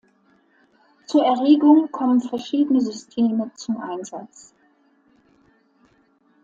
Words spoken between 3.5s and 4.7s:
zum Einsatz.